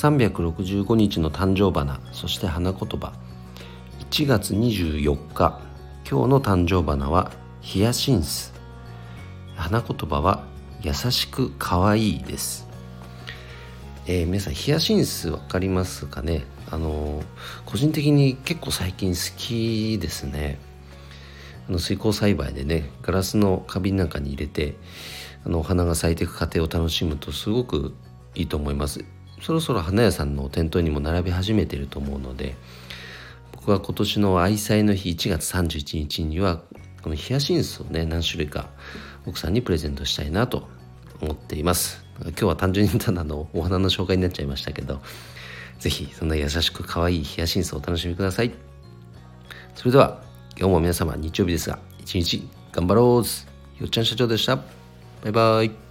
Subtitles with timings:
[0.00, 3.12] 365日の誕生花そして花言葉。
[4.10, 5.60] 1月24日
[6.10, 7.30] 今日の誕生花は
[7.60, 8.54] ヒヤシンス
[9.56, 10.46] 花言葉は
[10.80, 12.66] 優しく可愛いです。
[14.06, 16.44] えー、皆さんヒヤシンス分かりますかね？
[16.70, 17.22] あの
[17.66, 20.58] 個人的に結構最近好きですね。
[21.68, 24.76] あの水耕栽培でねガラスの花瓶なんかに入れて
[25.44, 27.92] あのお花が咲いていく過程を楽しむとすごく
[28.34, 29.04] いいと思います。
[29.40, 32.56] そろそろ花屋さんの店頭にも並び始めてると思うので
[33.52, 36.62] 僕は今年の愛妻の日1月31日には
[37.02, 38.70] このヒヤシンスをね何種類か
[39.26, 40.68] 奥さんにプレゼントしたいなと
[41.20, 42.04] 思っています。
[42.20, 45.00] 今日は単純にただのお花の紹介になっちゃいましたけど
[45.78, 48.52] 是非そんな優しく可愛いヒヤシンスをお楽しみください。
[49.74, 50.22] それでは
[50.58, 54.56] 今日も皆様日曜日ですが一日頑張ろうよっちゃん社長でした。
[54.56, 54.62] バ
[55.28, 55.89] イバイ。